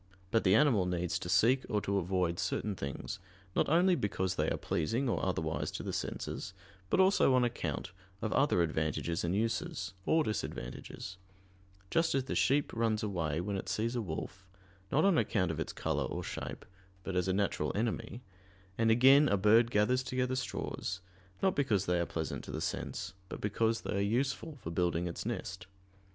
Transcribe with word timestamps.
But 0.31 0.43
the 0.43 0.55
animal 0.55 0.87
needs 0.87 1.19
to 1.19 1.29
seek 1.29 1.63
or 1.69 1.79
to 1.81 1.99
avoid 1.99 2.39
certain 2.39 2.75
things, 2.75 3.19
not 3.55 3.69
only 3.69 3.93
because 3.93 4.33
they 4.33 4.49
are 4.49 4.57
pleasing 4.57 5.07
or 5.07 5.23
otherwise 5.23 5.69
to 5.73 5.83
the 5.83 5.93
senses, 5.93 6.55
but 6.89 6.99
also 6.99 7.35
on 7.35 7.43
account 7.43 7.91
of 8.19 8.33
other 8.33 8.63
advantages 8.63 9.23
and 9.23 9.35
uses, 9.35 9.93
or 10.07 10.23
disadvantages: 10.23 11.17
just 11.91 12.15
as 12.15 12.23
the 12.23 12.33
sheep 12.33 12.73
runs 12.73 13.03
away 13.03 13.41
when 13.41 13.55
it 13.55 13.69
sees 13.69 13.95
a 13.95 14.01
wolf, 14.01 14.47
not 14.91 15.05
on 15.05 15.19
account 15.19 15.51
of 15.51 15.59
its 15.59 15.71
color 15.71 16.05
or 16.05 16.23
shape, 16.23 16.65
but 17.03 17.15
as 17.15 17.27
a 17.27 17.31
natural 17.31 17.71
enemy: 17.75 18.23
and 18.79 18.89
again 18.89 19.29
a 19.29 19.37
bird 19.37 19.69
gathers 19.69 20.01
together 20.01 20.35
straws, 20.35 21.01
not 21.43 21.55
because 21.55 21.85
they 21.85 21.99
are 21.99 22.07
pleasant 22.07 22.43
to 22.43 22.49
the 22.49 22.59
sense, 22.59 23.13
but 23.29 23.39
because 23.39 23.81
they 23.81 23.95
are 23.95 23.99
useful 23.99 24.55
for 24.63 24.71
building 24.71 25.05
its 25.05 25.27
nest. 25.27 25.67